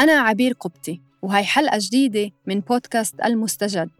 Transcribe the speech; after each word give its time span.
أنا 0.00 0.12
عبير 0.12 0.52
قبطي 0.52 1.00
وهي 1.22 1.44
حلقة 1.44 1.78
جديدة 1.80 2.30
من 2.46 2.60
بودكاست 2.60 3.14
المستجد. 3.24 3.90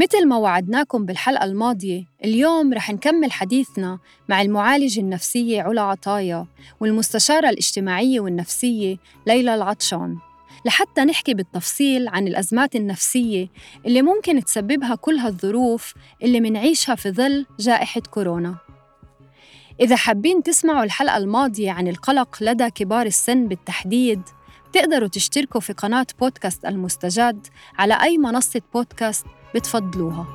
مثل 0.00 0.28
ما 0.28 0.36
وعدناكم 0.36 1.06
بالحلقة 1.06 1.44
الماضية 1.44 2.04
اليوم 2.24 2.74
رح 2.74 2.90
نكمل 2.90 3.32
حديثنا 3.32 3.98
مع 4.28 4.42
المعالجة 4.42 5.00
النفسية 5.00 5.62
علا 5.62 5.82
عطايا 5.82 6.46
والمستشارة 6.80 7.48
الاجتماعية 7.48 8.20
والنفسية 8.20 8.96
ليلى 9.26 9.54
العطشان. 9.54 10.16
لحتى 10.64 11.04
نحكي 11.04 11.34
بالتفصيل 11.34 12.08
عن 12.08 12.28
الأزمات 12.28 12.76
النفسية 12.76 13.48
اللي 13.86 14.02
ممكن 14.02 14.44
تسببها 14.44 14.94
كل 14.94 15.16
هالظروف 15.16 15.94
اللي 16.22 16.40
منعيشها 16.40 16.94
في 16.94 17.10
ظل 17.10 17.46
جائحة 17.60 18.00
كورونا. 18.00 18.56
إذا 19.80 19.96
حابين 19.96 20.42
تسمعوا 20.42 20.84
الحلقة 20.84 21.16
الماضية 21.16 21.70
عن 21.70 21.88
القلق 21.88 22.36
لدى 22.40 22.70
كبار 22.70 23.06
السن 23.06 23.48
بالتحديد 23.48 24.22
تقدروا 24.72 25.08
تشتركوا 25.08 25.60
في 25.60 25.72
قناة 25.72 26.06
بودكاست 26.20 26.64
المستجد 26.64 27.46
على 27.78 28.02
أي 28.02 28.18
منصة 28.18 28.62
بودكاست 28.74 29.26
بتفضلوها. 29.54 30.26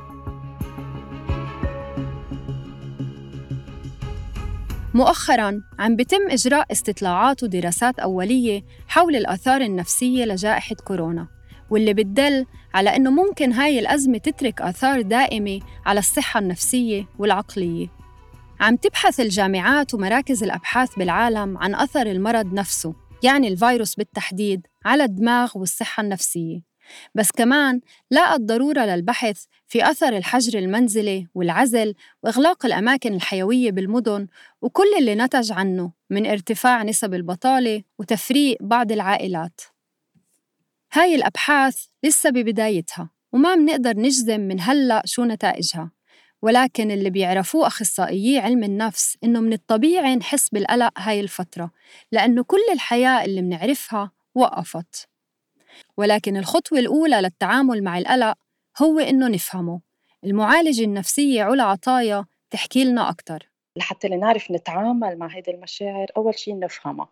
مؤخراً 4.93 5.61
عم 5.79 5.95
بتم 5.95 6.29
إجراء 6.29 6.71
استطلاعات 6.71 7.43
ودراسات 7.43 7.99
أولية 7.99 8.63
حول 8.87 9.15
الآثار 9.15 9.61
النفسية 9.61 10.25
لجائحة 10.25 10.75
كورونا 10.75 11.27
واللي 11.69 11.93
بتدل 11.93 12.45
على 12.73 12.95
إنه 12.95 13.11
ممكن 13.11 13.51
هاي 13.53 13.79
الأزمة 13.79 14.17
تترك 14.17 14.61
آثار 14.61 15.01
دائمة 15.01 15.59
على 15.85 15.99
الصحة 15.99 16.39
النفسية 16.39 17.07
والعقلية. 17.19 17.87
عم 18.59 18.75
تبحث 18.75 19.19
الجامعات 19.19 19.93
ومراكز 19.93 20.43
الأبحاث 20.43 20.95
بالعالم 20.95 21.57
عن 21.57 21.75
أثر 21.75 22.05
المرض 22.07 22.53
نفسه 22.53 23.00
يعني 23.23 23.47
الفيروس 23.47 23.95
بالتحديد 23.95 24.67
على 24.85 25.03
الدماغ 25.03 25.57
والصحة 25.57 26.01
النفسية. 26.01 26.71
بس 27.15 27.31
كمان 27.31 27.81
لاقت 28.11 28.41
ضرورة 28.41 28.81
للبحث 28.85 29.45
في 29.67 29.91
أثر 29.91 30.17
الحجر 30.17 30.59
المنزلي 30.59 31.27
والعزل 31.33 31.95
وإغلاق 32.23 32.65
الأماكن 32.65 33.13
الحيوية 33.13 33.71
بالمدن 33.71 34.27
وكل 34.61 34.87
اللي 34.99 35.15
نتج 35.15 35.51
عنه 35.51 35.91
من 36.09 36.25
ارتفاع 36.25 36.83
نسب 36.83 37.13
البطالة 37.13 37.83
وتفريق 37.99 38.57
بعض 38.61 38.91
العائلات. 38.91 39.61
هاي 40.93 41.15
الأبحاث 41.15 41.85
لسه 42.03 42.29
ببدايتها 42.29 43.09
وما 43.31 43.55
منقدر 43.55 43.97
نجزم 43.97 44.39
من 44.39 44.61
هلأ 44.61 45.01
شو 45.05 45.23
نتائجها. 45.23 45.91
ولكن 46.41 46.91
اللي 46.91 47.09
بيعرفوه 47.09 47.67
أخصائيي 47.67 48.39
علم 48.39 48.63
النفس 48.63 49.17
إنه 49.23 49.39
من 49.39 49.53
الطبيعي 49.53 50.15
نحس 50.15 50.49
بالقلق 50.49 50.91
هاي 50.97 51.19
الفترة 51.19 51.71
لأنه 52.11 52.43
كل 52.43 52.65
الحياة 52.73 53.25
اللي 53.25 53.41
منعرفها 53.41 54.11
وقفت. 54.35 55.09
ولكن 55.97 56.37
الخطوة 56.37 56.79
الأولى 56.79 57.21
للتعامل 57.21 57.83
مع 57.83 57.97
القلق 57.97 58.37
هو 58.81 58.99
إنه 58.99 59.27
نفهمه. 59.27 59.81
المعالجة 60.23 60.83
النفسية 60.83 61.43
علا 61.43 61.63
عطايا 61.63 62.25
تحكي 62.51 62.83
لنا 62.83 63.09
أكتر. 63.09 63.51
لحتى 63.77 64.07
لنعرف 64.07 64.51
نتعامل 64.51 65.17
مع 65.17 65.27
هذه 65.27 65.49
المشاعر 65.49 66.07
أول 66.17 66.39
شيء 66.39 66.59
نفهمها. 66.59 67.09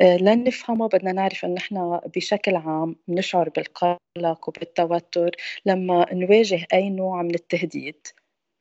آه، 0.00 0.16
لن 0.16 0.44
نفهمها 0.44 0.88
بدنا 0.88 1.12
نعرف 1.12 1.44
أن 1.44 1.54
نحن 1.54 2.00
بشكل 2.16 2.56
عام 2.56 2.96
نشعر 3.08 3.48
بالقلق 3.48 4.48
وبالتوتر 4.48 5.30
لما 5.66 6.06
نواجه 6.12 6.66
أي 6.72 6.90
نوع 6.90 7.22
من 7.22 7.34
التهديد. 7.34 8.06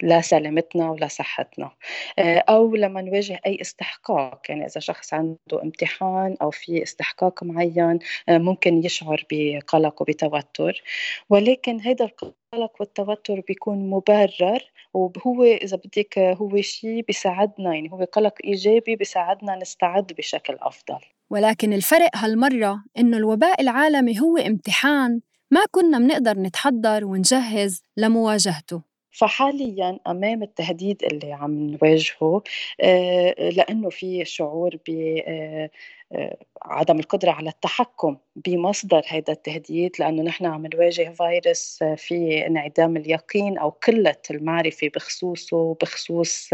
لسلامتنا 0.03 0.89
ولصحتنا 0.89 1.71
آه، 2.19 2.43
أو 2.49 2.75
لما 2.75 3.01
نواجه 3.01 3.39
أي 3.45 3.61
استحقاق 3.61 4.41
يعني 4.49 4.65
إذا 4.65 4.79
شخص 4.79 5.13
عنده 5.13 5.63
امتحان 5.63 6.37
أو 6.41 6.51
في 6.51 6.83
استحقاق 6.83 7.43
معين 7.43 7.99
آه، 8.29 8.37
ممكن 8.37 8.83
يشعر 8.83 9.25
بقلق 9.31 10.01
وبتوتر. 10.01 10.83
ولكن 11.29 11.79
هذا 11.79 12.05
القلق 12.05 12.71
والتوتر 12.79 13.39
بيكون 13.47 13.89
مبرر 13.89 14.71
وهو 14.93 15.43
إذا 15.43 15.77
بدك 15.77 16.19
هو 16.19 16.61
شيء 16.61 17.03
بيساعدنا 17.03 17.75
يعني 17.75 17.91
هو 17.91 18.03
قلق 18.03 18.33
إيجابي 18.43 18.95
بيساعدنا 18.95 19.55
نستعد 19.55 20.13
بشكل 20.17 20.57
أفضل. 20.61 20.99
ولكن 21.31 21.73
الفرق 21.73 22.09
هالمرة 22.15 22.83
إنه 22.97 23.17
الوباء 23.17 23.61
العالمي 23.61 24.19
هو 24.19 24.37
امتحان 24.37 25.21
ما 25.51 25.61
كنا 25.71 25.97
منقدر 25.97 26.39
نتحضر 26.39 27.05
ونجهز 27.05 27.81
لمواجهته. 27.97 28.88
فحاليا 29.11 29.99
أمام 30.07 30.43
التهديد 30.43 31.03
اللي 31.03 31.33
عم 31.33 31.51
نواجهه 31.69 32.43
آه، 32.81 33.49
لأنه 33.49 33.89
في 33.89 34.25
شعور 34.25 34.75
ب 34.87 34.89
آه، 35.27 35.69
آه، 36.11 36.37
عدم 36.61 36.99
القدرة 36.99 37.31
على 37.31 37.49
التحكم 37.49 38.17
بمصدر 38.35 39.01
هذا 39.07 39.33
التهديد 39.33 39.91
لأنه 39.99 40.23
نحن 40.23 40.45
عم 40.45 40.67
نواجه 40.73 41.13
فيروس 41.13 41.83
في 41.97 42.47
انعدام 42.47 42.97
اليقين 42.97 43.57
أو 43.57 43.69
قلة 43.69 44.15
المعرفة 44.31 44.89
بخصوصه 44.95 45.77
بخصوص 45.81 46.49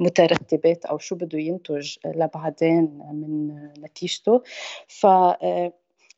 مترتبات 0.00 0.84
أو 0.84 0.98
شو 0.98 1.14
بده 1.14 1.38
ينتج 1.38 1.96
لبعدين 2.06 3.00
من 3.12 3.48
نتيجته. 3.84 4.42
ف 4.88 5.06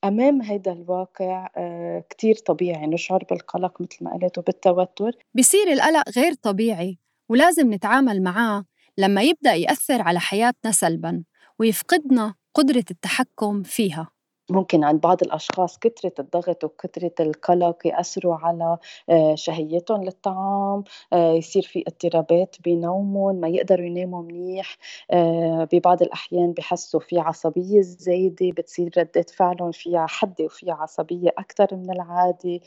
أمام 0.05 0.43
هذا 0.43 0.73
الواقع 0.73 1.49
آه، 1.57 2.05
كتير 2.11 2.35
طبيعي 2.35 2.87
نشعر 2.87 3.25
بالقلق 3.31 3.81
مثل 3.81 4.05
ما 4.05 4.13
قلت 4.23 4.39
وبالتوتر. 4.39 5.13
بصير 5.35 5.73
القلق 5.73 6.03
غير 6.17 6.35
طبيعي 6.35 6.99
ولازم 7.29 7.75
نتعامل 7.75 8.23
معاه 8.23 8.65
لما 8.99 9.23
يبدأ 9.23 9.55
يأثر 9.55 10.03
على 10.03 10.21
حياتنا 10.21 10.73
سلباً 10.73 11.25
ويفقدنا 11.59 12.35
قدرة 12.55 12.85
التحكم 12.91 13.63
فيها. 13.63 14.09
ممكن 14.51 14.85
عند 14.85 15.01
بعض 15.01 15.23
الأشخاص 15.23 15.79
كثرة 15.79 16.13
الضغط 16.19 16.65
وكثرة 16.65 17.13
القلق 17.21 17.87
يأثروا 17.87 18.37
على 18.37 18.79
آه، 19.11 19.35
شهيتهم 19.35 20.05
للطعام 20.05 20.85
آه، 21.13 21.33
يصير 21.33 21.63
في 21.63 21.85
اضطرابات 21.89 22.57
بنومهم 22.65 23.35
ما 23.37 23.49
يقدروا 23.49 23.87
يناموا 23.87 24.23
منيح 24.23 24.77
آه، 25.11 25.69
ببعض 25.73 26.03
الأحيان 26.03 26.53
بحسوا 26.53 27.01
في 27.01 27.19
عصبية 27.19 27.81
زايدة 27.81 28.51
بتصير 28.51 28.91
ردة 28.99 29.27
فعلهم 29.37 29.73
فيها 29.73 30.07
حدة 30.07 30.45
وفيها 30.45 30.75
عصبية 30.75 31.29
أكثر 31.39 31.77
من 31.77 31.91
العادي 31.91 32.63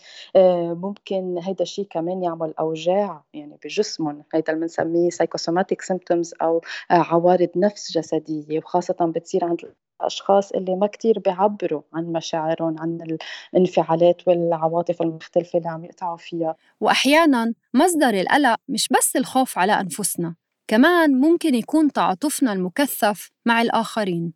ممكن 0.73 1.39
هيدا 1.43 1.63
الشيء 1.63 1.87
كمان 1.89 2.23
يعمل 2.23 2.53
أوجاع 2.59 3.23
يعني 3.33 3.57
بجسمهم 3.63 4.23
هيدا 4.33 4.53
اللي 4.53 4.61
بنسميه 4.61 5.09
psychosomatic 5.09 5.81
symptoms 5.81 6.33
أو 6.41 6.61
عوارض 6.91 7.49
نفس 7.55 7.91
جسدية 7.97 8.57
وخاصة 8.57 8.95
بتصير 9.15 9.45
عند 9.45 9.61
الأشخاص 10.01 10.51
اللي 10.51 10.75
ما 10.75 10.87
كتير 10.87 11.19
بيعبروا 11.19 11.81
عن 11.93 12.05
مشاعرهم 12.05 12.75
عن 12.79 13.17
الانفعالات 13.53 14.27
والعواطف 14.27 15.01
المختلفة 15.01 15.57
اللي 15.59 15.69
عم 15.69 15.85
يقطعوا 15.85 16.17
فيها. 16.17 16.55
وأحياناً 16.81 17.53
مصدر 17.73 18.09
القلق 18.21 18.55
مش 18.69 18.87
بس 18.97 19.15
الخوف 19.15 19.57
على 19.57 19.73
أنفسنا 19.79 20.35
كمان 20.67 21.11
ممكن 21.21 21.55
يكون 21.55 21.91
تعاطفنا 21.91 22.53
المكثف 22.53 23.31
مع 23.45 23.61
الآخرين. 23.61 24.33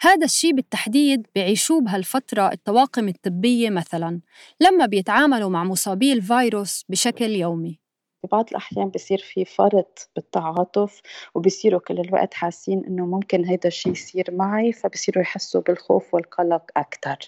هذا 0.00 0.24
الشيء 0.24 0.54
بالتحديد 0.54 1.26
بيعيشوه 1.34 1.80
بهالفترة 1.80 2.52
الطواقم 2.52 3.08
الطبية 3.08 3.70
مثلاً 3.70 4.20
لما 4.60 4.86
بيتعاملوا 4.86 5.50
مع 5.50 5.64
مصابي 5.64 6.12
الفيروس 6.12 6.84
بشكل 6.88 7.30
يومي. 7.30 7.81
ببعض 8.24 8.48
الأحيان 8.50 8.88
بصير 8.88 9.18
في 9.18 9.44
فرط 9.44 10.10
بالتعاطف 10.16 11.00
وبصيروا 11.34 11.80
كل 11.80 12.00
الوقت 12.00 12.34
حاسين 12.34 12.84
إنه 12.84 13.06
ممكن 13.06 13.44
هيدا 13.44 13.68
الشيء 13.68 13.92
يصير 13.92 14.24
معي 14.30 14.72
فبصيروا 14.72 15.22
يحسوا 15.22 15.60
بالخوف 15.60 16.14
والقلق 16.14 16.62
أكثر 16.76 17.18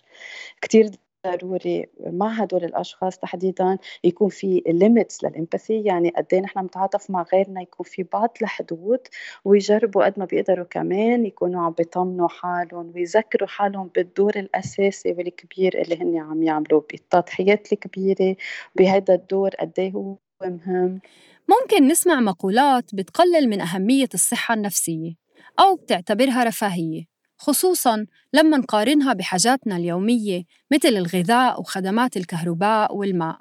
كتير 0.63 0.91
ضروري 1.27 1.87
مع 2.07 2.29
هدول 2.29 2.65
الأشخاص 2.65 3.19
تحديدا 3.19 3.79
يكون 4.05 4.29
في 4.29 4.63
ليميتس 4.67 5.25
للإمباثي 5.25 5.83
يعني 5.83 6.11
قد 6.11 6.27
إيه 6.33 6.41
نحن 6.41 6.63
بنتعاطف 6.63 7.11
مع 7.11 7.25
غيرنا 7.33 7.63
يكون 7.63 7.87
في 7.87 8.03
بعض 8.03 8.31
الحدود 8.43 9.01
ويجربوا 9.45 10.05
قد 10.05 10.19
ما 10.19 10.25
بيقدروا 10.25 10.65
كمان 10.65 11.27
يكونوا 11.27 11.63
عم 11.63 11.73
بيطمنوا 11.73 12.29
حالهم 12.29 12.93
ويذكروا 12.95 13.49
حالهم 13.49 13.91
بالدور 13.95 14.33
الأساسي 14.37 15.13
والكبير 15.13 15.83
اللي 15.83 15.97
هن 15.97 16.17
عم 16.19 16.43
يعملوه 16.43 16.87
بالتضحيات 16.91 17.73
الكبيرة 17.73 18.37
بهذا 18.77 19.15
الدور 19.15 19.51
قد 19.51 19.73
إيه 19.79 19.93
هو 19.93 20.17
مهم 20.43 21.01
ممكن 21.49 21.89
نسمع 21.89 22.21
مقولات 22.21 22.95
بتقلل 22.95 23.49
من 23.49 23.61
أهمية 23.61 24.09
الصحة 24.15 24.55
النفسية 24.55 25.15
أو 25.61 25.77
بتعتبرها 25.77 26.45
رفاهية 26.45 27.05
خصوصاً 27.39 28.07
لما 28.33 28.57
نقارنها 28.57 29.13
بحاجاتنا 29.13 29.77
اليومية 29.77 30.45
مثل 30.71 30.89
الغذاء 30.89 31.61
وخدمات 31.61 32.17
الكهرباء 32.17 32.97
والماء. 32.97 33.39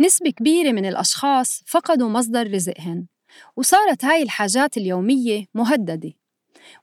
نسبة 0.00 0.30
كبيرة 0.30 0.72
من 0.72 0.86
الأشخاص 0.86 1.62
فقدوا 1.66 2.08
مصدر 2.08 2.52
رزقهن 2.54 3.06
وصارت 3.56 4.04
هاي 4.04 4.22
الحاجات 4.22 4.76
اليومية 4.76 5.44
مهددة 5.54 6.12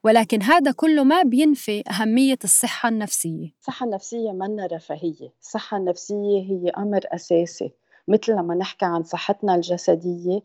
ولكن 0.03 0.41
هذا 0.41 0.71
كله 0.71 1.03
ما 1.03 1.23
بينفي 1.23 1.83
أهمية 1.89 2.39
الصحة 2.43 2.89
النفسية. 2.89 3.49
الصحة 3.59 3.85
النفسية 3.85 4.31
منا 4.31 4.65
رفاهية 4.65 5.33
الصحة 5.41 5.77
النفسية 5.77 6.39
هي 6.49 6.69
أمر 6.77 7.01
أساسي. 7.05 7.71
مثل 8.07 8.31
لما 8.33 8.55
نحكي 8.55 8.85
عن 8.85 9.03
صحتنا 9.03 9.55
الجسدية 9.55 10.41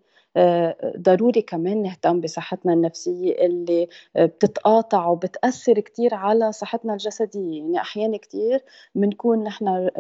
ضروري 0.96 1.42
كمان 1.42 1.82
نهتم 1.82 2.20
بصحتنا 2.20 2.72
النفسية 2.72 3.46
اللي 3.46 3.88
بتتقاطع 4.16 5.06
وبتأثر 5.06 5.80
كتير 5.80 6.14
على 6.14 6.52
صحتنا 6.52 6.92
الجسدية. 6.92 7.58
يعني 7.60 7.80
أحيانا 7.80 8.16
كتير 8.16 8.64
بنكون 8.94 9.44
نحن 9.44 9.90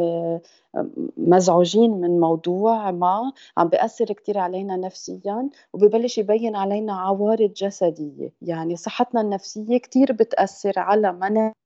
مزعوجين 1.16 1.90
من 1.90 2.20
موضوع 2.20 2.90
ما 2.90 3.32
عم 3.56 3.68
بيأثر 3.68 4.04
كتير 4.04 4.38
علينا 4.38 4.76
نفسيا 4.76 5.48
وببلش 5.72 6.18
يبين 6.18 6.56
علينا 6.56 6.92
عوارض 7.00 7.52
جسدية. 7.52 8.32
يعني 8.42 8.76
صحتنا 8.76 9.20
النفسية 9.20 9.78
كتير 9.78 10.12
بتأثر 10.12 10.72
على 10.76 11.12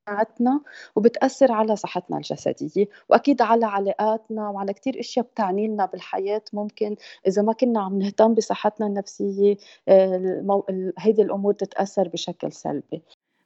مناعتنا 0.09 0.61
وبتأثر 0.97 1.53
على 1.53 1.77
صحتنا 1.77 2.17
الجسدية 2.17 2.89
وأكيد 3.09 3.43
على 3.43 3.67
علاقاتنا 3.67 4.49
وعلى 4.49 4.73
كتير 4.73 5.01
أشياء 5.01 5.27
بتعني 5.27 5.69
لنا 5.69 5.87
بالحياة. 5.87 6.43
ممكن 6.53 6.97
إذا 7.27 7.43
ما 7.43 7.53
كنا 7.53 7.81
عم 7.81 7.99
نهتم 7.99 8.35
بصحتنا 8.35 8.87
النفسية 8.87 9.57
المو... 9.89 10.67
هيدي 10.99 11.23
الأمور 11.23 11.53
تتأثر 11.53 12.09
بشكل 12.09 12.53
سلبي. 12.53 13.03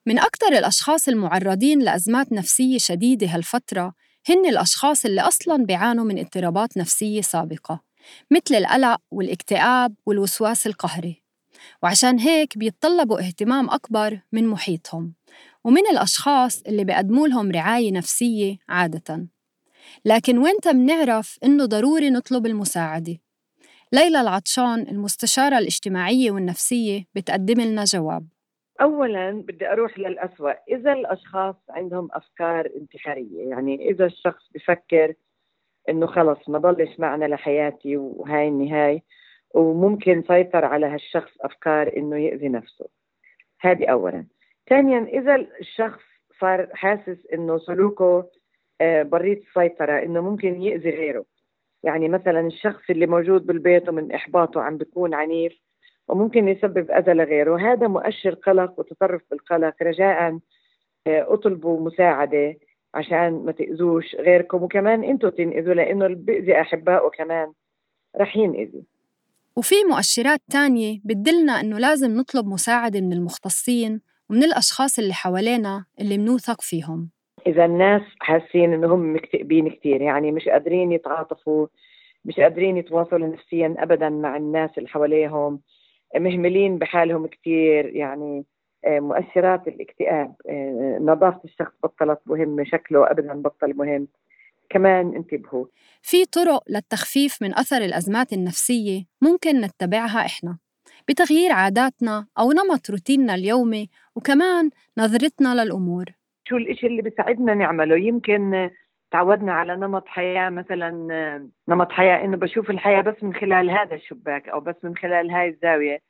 من 0.06 0.18
أكثر 0.18 0.48
الأشخاص 0.48 1.08
المعرضين 1.08 1.78
لأزمات 1.82 2.32
نفسية 2.32 2.78
شديدة 2.78 3.26
هالفترة 3.26 3.94
هن 4.28 4.46
الأشخاص 4.46 5.04
اللي 5.04 5.20
أصلاً 5.20 5.64
بيعانوا 5.64 6.04
من 6.04 6.18
اضطرابات 6.18 6.76
نفسية 6.76 7.20
سابقة 7.20 7.80
مثل 8.30 8.54
القلق 8.54 9.00
والاكتئاب 9.10 9.94
والوسواس 10.06 10.66
القهري. 10.66 11.22
وعشان 11.82 12.18
هيك 12.18 12.58
بيتطلبوا 12.58 13.18
اهتمام 13.20 13.70
أكبر 13.70 14.20
من 14.32 14.46
محيطهم. 14.46 15.14
ومن 15.66 15.86
الأشخاص 15.92 16.62
اللي 16.62 16.84
بيقدموا 16.84 17.28
لهم 17.28 17.50
رعاية 17.50 17.92
نفسية 17.92 18.56
عادةً. 18.68 19.28
لكن 20.04 20.38
وين 20.38 20.54
منعرف 20.74 21.38
إنه 21.44 21.64
ضروري 21.66 22.10
نطلب 22.10 22.46
المساعدة؟ 22.46 23.18
ليلى 23.92 24.20
العطشان 24.20 24.80
المستشارة 24.88 25.58
الاجتماعية 25.58 26.30
والنفسية 26.30 27.04
بتقدم 27.14 27.60
لنا 27.60 27.84
جواب. 27.84 28.26
اولا 28.80 29.30
بدي 29.30 29.68
أروح 29.72 29.98
للاسوء 29.98 30.54
إذا 30.68 30.92
الأشخاص 30.92 31.56
عندهم 31.70 32.08
أفكار 32.12 32.70
انتحارية 32.76 33.50
يعني 33.50 33.90
إذا 33.90 34.06
الشخص 34.06 34.42
بفكر 34.54 35.14
إنه 35.88 36.06
خلص 36.06 36.48
ما 36.48 36.58
ضلش 36.58 36.98
معنا 36.98 37.24
لحياتي 37.24 37.96
وهاي 37.96 38.48
النهاية 38.48 39.02
وممكن 39.54 40.22
سيطر 40.28 40.64
على 40.64 40.86
هالشخص 40.86 41.32
أفكار 41.40 41.96
إنه 41.96 42.16
يأذي 42.16 42.48
نفسه. 42.48 42.86
هذه 43.60 43.86
اولا. 43.86 44.35
ثانيا 44.68 44.98
إذا 44.98 45.34
الشخص 45.60 46.02
صار 46.40 46.68
حاسس 46.72 47.26
إنه 47.32 47.58
سلوكه 47.58 48.30
آه، 48.80 49.02
بريد 49.02 49.42
السيطرة 49.48 50.02
إنه 50.02 50.20
ممكن 50.20 50.62
يأذي 50.62 50.90
غيره. 50.90 51.24
يعني 51.82 52.08
مثلا 52.08 52.40
الشخص 52.40 52.90
اللي 52.90 53.06
موجود 53.06 53.46
بالبيت 53.46 53.88
ومن 53.88 54.12
إحباطه 54.12 54.60
عم 54.60 54.76
بيكون 54.76 55.14
عنيف 55.14 55.52
وممكن 56.08 56.48
يسبب 56.48 56.90
أذى 56.90 57.12
لغيره. 57.12 57.72
هذا 57.72 57.88
مؤشر 57.88 58.34
قلق 58.34 58.78
وتطرف 58.78 59.22
بالقلق 59.30 59.74
رجاء 59.82 60.38
آه، 61.06 61.34
أطلبوا 61.34 61.80
مساعدة 61.80 62.56
عشان 62.94 63.44
ما 63.44 63.52
تأذوش 63.52 64.14
غيركم. 64.14 64.62
وكمان 64.62 65.04
أنتم 65.04 65.28
تنأذوا 65.28 65.74
لأنه 65.74 66.06
اللي 66.06 66.16
بيأذي 66.16 66.60
أحبائه 66.60 67.08
كمان 67.08 67.52
رح 68.16 68.36
ينأذي. 68.36 68.82
وفي 69.56 69.74
مؤشرات 69.90 70.40
تانية 70.50 71.00
بتدلنا 71.04 71.60
إنه 71.60 71.78
لازم 71.78 72.10
نطلب 72.10 72.46
مساعدة 72.46 73.00
من 73.00 73.12
المختصين 73.12 74.00
ومن 74.30 74.44
الأشخاص 74.44 74.98
اللي 74.98 75.14
حوالينا 75.14 75.84
اللي 76.00 76.18
منوثق 76.18 76.60
فيهم. 76.60 77.10
إذا 77.46 77.64
الناس 77.64 78.02
حاسين 78.20 78.72
إنهم 78.72 79.14
مكتئبين 79.14 79.70
كثير 79.70 80.02
يعني 80.02 80.32
مش 80.32 80.48
قادرين 80.48 80.92
يتعاطفوا 80.92 81.66
مش 82.24 82.40
قادرين 82.40 82.76
يتواصلوا 82.76 83.28
نفسيا 83.28 83.74
أبدا 83.78 84.08
مع 84.08 84.36
الناس 84.36 84.70
اللي 84.78 84.88
حواليهم 84.88 85.60
مهملين 86.16 86.78
بحالهم 86.78 87.26
كثير 87.26 87.86
يعني 87.86 88.44
آه، 88.84 89.00
مؤشرات 89.00 89.68
الاكتئاب 89.68 90.34
آه، 90.48 90.98
نظافة 91.00 91.40
الشخص 91.44 91.72
بطلت 91.82 92.18
مهمة 92.26 92.64
شكله 92.64 93.10
أبدا 93.10 93.42
بطل 93.42 93.76
مهم. 93.76 94.08
كمان 94.70 95.14
انتبهوا. 95.16 95.66
في 96.02 96.24
طرق 96.24 96.62
للتخفيف 96.70 97.42
من 97.42 97.58
أثر 97.58 97.76
الأزمات 97.76 98.32
النفسية 98.32 99.04
ممكن 99.22 99.60
نتبعها 99.60 100.26
إحنا. 100.26 100.58
بتغيير 101.08 101.52
عاداتنا 101.52 102.26
أو 102.38 102.52
نمط 102.52 102.90
روتيننا 102.90 103.34
اليومي 103.34 103.88
وكمان 104.16 104.70
نظرتنا 104.98 105.64
للأمور. 105.64 106.04
شو 106.48 106.56
الإشي 106.56 106.86
اللي 106.86 107.02
بيساعدنا 107.02 107.54
نعمله؟ 107.54 107.96
يمكن 107.96 108.70
تعودنا 109.10 109.52
على 109.52 109.76
نمط 109.76 110.08
حياة 110.08 110.50
مثلا 110.50 110.90
نمط 111.68 111.92
حياة 111.92 112.24
إنه 112.24 112.36
بشوف 112.36 112.70
الحياة 112.70 113.00
بس 113.00 113.22
من 113.22 113.34
خلال 113.34 113.70
هذا 113.70 113.94
الشباك 113.94 114.48
أو 114.48 114.60
بس 114.60 114.74
من 114.82 114.96
خلال 114.96 115.30
هاي 115.30 115.48
الزاوية. 115.48 116.00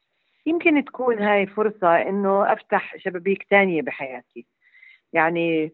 يمكن 0.46 0.84
تكون 0.84 1.18
هاي 1.18 1.46
فرصة 1.46 1.96
إنه 1.96 2.52
أفتح 2.52 2.96
شبابيك 2.96 3.46
تانية 3.50 3.82
بحياتي. 3.82 4.46
يعني 5.12 5.72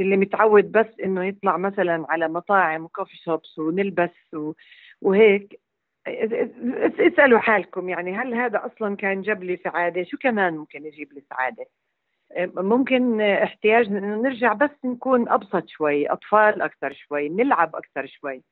اللي 0.00 0.16
متعود 0.16 0.72
بس 0.72 0.86
إنه 1.04 1.24
يطلع 1.24 1.56
مثلا 1.56 2.06
على 2.08 2.28
مطاعم 2.28 2.84
وكوفي 2.84 3.16
شوبس 3.16 3.58
ونلبس 3.58 4.36
وهيك 5.02 5.60
اسألوا 6.98 7.38
حالكم 7.38 7.88
يعني 7.88 8.16
هل 8.16 8.34
هذا 8.34 8.66
أصلا 8.66 8.96
كان 8.96 9.22
جاب 9.22 9.44
لي 9.44 9.56
سعادة؟ 9.56 10.04
شو 10.04 10.16
كمان 10.18 10.56
ممكن 10.56 10.86
يجيب 10.86 11.12
لي 11.12 11.22
سعادة؟ 11.30 11.66
ممكن 12.56 13.20
احتياجنا 13.20 13.98
انه 13.98 14.22
نرجع 14.22 14.52
بس 14.52 14.70
نكون 14.84 15.28
أبسط 15.28 15.68
شوي 15.68 16.06
أطفال 16.06 16.62
أكثر 16.62 16.92
شوي 16.92 17.28
نلعب 17.28 17.76
أكثر 17.76 18.06
شوي 18.06 18.42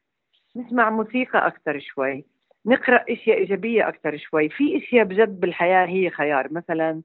نسمع 0.56 0.90
موسيقى 0.90 1.46
أكثر 1.46 1.78
شوي 1.78 2.24
نقرأ 2.66 3.04
أشياء 3.10 3.38
إيجابية 3.38 3.88
أكثر 3.88 4.16
شوي. 4.16 4.48
في 4.48 4.78
أشياء 4.78 5.04
بجد 5.04 5.40
بالحياة 5.40 5.86
هي 5.86 6.10
خيار. 6.10 6.52
مثلا 6.52 7.02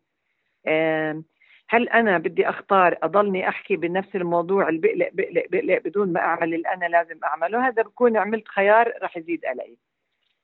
هل 1.70 1.90
أنا 1.90 2.18
بدي 2.18 2.50
أختار 2.50 2.98
أضلني 3.04 3.50
أحكي 3.50 3.76
بنفس 3.76 4.16
الموضوع 4.16 4.70
اللي 4.70 4.80
بقلق 4.80 5.10
بقلق 5.14 5.46
بقلق 5.52 5.82
بدون 5.84 6.14
ما 6.14 6.20
أعمل 6.20 6.54
اللي 6.54 6.68
أنا 6.68 6.86
لازم 6.86 7.20
أعمله؟ 7.24 7.68
هذا 7.68 7.82
بكون 7.82 8.18
عملت 8.18 8.48
خيار 8.48 8.94
رح 9.04 9.18
يزيد 9.18 9.46
قلقي 9.46 9.76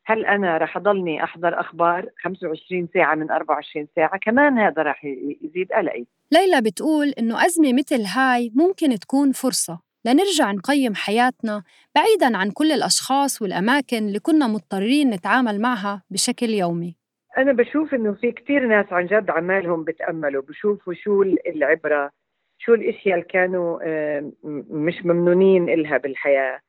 هل 0.10 0.26
أنا 0.26 0.58
رح 0.58 0.78
أضلني 0.78 1.24
أحضر 1.24 1.60
أخبار 1.60 2.10
25 2.22 2.88
ساعة 2.94 3.16
من 3.16 3.32
24 3.32 3.88
ساعة؟ 3.96 4.20
كمان 4.20 4.58
هذا 4.58 4.82
رح 4.84 5.06
يزيد 5.42 5.72
قلقي. 5.72 6.06
ليلى 6.32 6.62
بتقول 6.62 7.08
إنه 7.20 7.46
أزمة 7.46 7.74
مثل 7.74 8.02
هاي 8.02 8.52
ممكن 8.56 9.00
تكون 9.00 9.32
فرصة 9.32 9.82
لنرجع 10.06 10.52
نقيم 10.52 10.96
حياتنا 10.96 11.64
بعيدا 11.96 12.38
عن 12.38 12.52
كل 12.52 12.72
الأشخاص 12.72 13.42
والأماكن 13.42 13.98
اللي 13.98 14.20
كنا 14.20 14.48
مضطرين 14.48 15.10
نتعامل 15.10 15.62
معها 15.62 16.04
بشكل 16.10 16.50
يومي. 16.50 16.96
أنا 17.38 17.54
بشوف 17.54 17.94
إنه 17.94 18.14
في 18.14 18.32
كثير 18.32 18.68
ناس 18.68 18.86
عن 18.92 19.06
جد 19.06 19.30
عمالهم 19.30 19.84
بتأملوا 19.84 20.42
بشوفوا 20.42 20.94
شو 20.94 21.22
العبرة 21.24 22.12
شو 22.58 22.74
الإشياء 22.74 23.16
اللي 23.16 23.28
كانوا 23.30 23.80
آه، 23.84 24.32
مش 24.70 25.06
ممنونين 25.06 25.70
إلها 25.70 25.98
بالحياة 25.98 26.60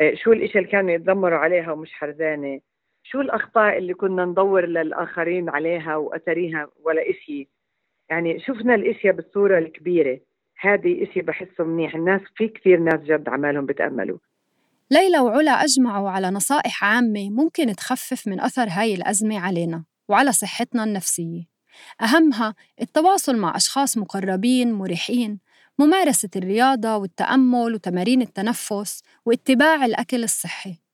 آه، 0.00 0.14
شو 0.14 0.32
الإشياء 0.32 0.58
اللي 0.58 0.72
كانوا 0.72 0.90
يتذمروا 0.90 1.38
عليها 1.38 1.72
ومش 1.72 1.92
حرزانة. 1.92 2.60
شو 3.10 3.20
الأخطاء 3.20 3.78
اللي 3.78 3.94
كنا 3.94 4.24
ندور 4.24 4.66
للآخرين 4.66 5.48
عليها 5.48 5.96
وأتريها 5.96 6.68
ولا 6.84 7.10
إشي؟ 7.10 7.48
يعني 8.10 8.40
شفنا 8.40 8.74
الإشياء 8.74 9.14
بالصورة 9.14 9.58
الكبيرة. 9.58 10.20
هذه 10.60 11.02
إشي 11.02 11.20
بحسه 11.20 11.64
منيح. 11.64 11.94
الناس 11.94 12.20
في 12.36 12.48
كثير 12.48 12.80
ناس 12.80 13.00
جد 13.00 13.28
عمالهم 13.28 13.66
بتأملوا. 13.66 14.18
ليلى 14.90 15.18
وعلا 15.18 15.50
أجمعوا 15.50 16.10
على 16.10 16.30
نصائح 16.30 16.84
عامة 16.84 17.30
ممكن 17.30 17.66
تخفف 17.66 18.28
من 18.28 18.40
أثر 18.40 18.66
هاي 18.70 18.94
الأزمة 18.94 19.40
علينا 19.40 19.84
وعلى 20.08 20.32
صحتنا 20.32 20.84
النفسية. 20.84 21.42
أهمها 22.02 22.54
التواصل 22.80 23.36
مع 23.36 23.56
أشخاص 23.56 23.98
مقربين 23.98 24.72
مريحين 24.72 25.40
ممارسة 25.78 26.30
الرياضة 26.36 26.96
والتأمل 26.96 27.74
وتمارين 27.74 28.22
التنفس 28.22 29.02
واتباع 29.26 29.84
الأكل 29.84 30.24
الصحي. 30.24 30.85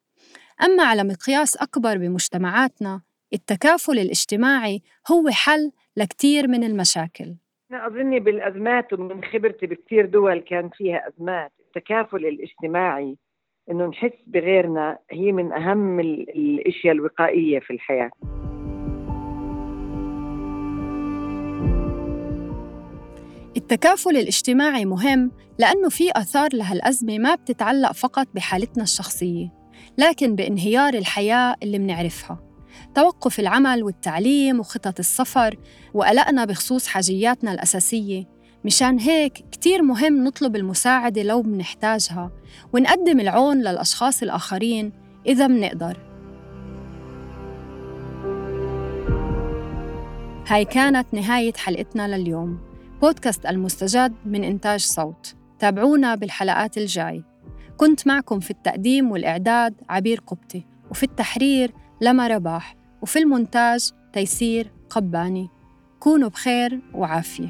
أما 0.62 0.82
على 0.82 1.04
مقياس 1.04 1.56
أكبر 1.56 1.98
بمجتمعاتنا 1.98 3.00
التكافل 3.32 3.98
الاجتماعي 3.98 4.82
هو 5.10 5.28
حل 5.28 5.72
لكتير 5.96 6.48
من 6.48 6.64
المشاكل. 6.64 7.34
أنا 7.70 7.86
أظني 7.86 8.20
بالأزمات 8.20 8.92
ومن 8.92 9.24
خبرتي 9.24 9.66
بكثير 9.66 10.06
دول 10.06 10.38
كان 10.38 10.68
فيها 10.68 11.08
أزمات. 11.08 11.52
التكافل 11.60 12.26
الاجتماعي 12.26 13.16
إنه 13.70 13.86
نحس 13.86 14.12
بغيرنا 14.26 14.98
هي 15.10 15.32
من 15.32 15.52
أهم 15.52 16.00
الأشياء 16.00 16.94
الوقائية 16.94 17.60
في 17.60 17.72
الحياة. 17.72 18.10
التكافل 23.56 24.16
الاجتماعي 24.16 24.84
مهم 24.84 25.30
لأنه 25.58 25.88
في 25.88 26.10
آثار 26.16 26.48
لهالأزمة 26.54 27.18
ما 27.18 27.34
بتتعلق 27.34 27.92
فقط 27.92 28.26
بحالتنا 28.34 28.82
الشخصية. 28.82 29.61
لكن 29.98 30.36
بانهيار 30.36 30.94
الحياة 30.94 31.56
اللي 31.62 31.78
منعرفها. 31.78 32.38
توقف 32.94 33.40
العمل 33.40 33.82
والتعليم 33.82 34.60
وخطط 34.60 34.98
السفر 34.98 35.56
وقلقنا 35.94 36.44
بخصوص 36.44 36.86
حاجياتنا 36.86 37.52
الأساسية. 37.52 38.24
مشان 38.64 38.98
هيك 38.98 39.32
كتير 39.32 39.82
مهم 39.82 40.24
نطلب 40.24 40.56
المساعدة 40.56 41.22
لو 41.22 41.42
منحتاجها 41.42 42.30
ونقدم 42.72 43.20
العون 43.20 43.58
للأشخاص 43.58 44.22
الآخرين 44.22 44.92
إذا 45.26 45.46
منقدر. 45.46 45.98
هاي 50.46 50.64
كانت 50.64 51.14
نهاية 51.14 51.52
حلقتنا 51.52 52.16
لليوم. 52.16 52.58
بودكاست 53.00 53.46
المستجد 53.46 54.14
من 54.26 54.44
إنتاج 54.44 54.80
صوت. 54.80 55.34
تابعونا 55.58 56.14
بالحلقات 56.14 56.78
الجاي. 56.78 57.24
كنت 57.76 58.06
معكم 58.06 58.40
في 58.40 58.50
التقديم 58.50 59.10
والإعداد 59.10 59.74
عبير 59.88 60.20
قبطي 60.26 60.64
وفي 60.90 61.02
التحرير 61.02 61.72
لما 62.00 62.28
رباح 62.28 62.76
وفي 63.02 63.18
المونتاج 63.18 63.90
تيسير 64.12 64.72
قباني. 64.90 65.48
كونوا 66.00 66.28
بخير 66.28 66.80
وعافية. 66.94 67.48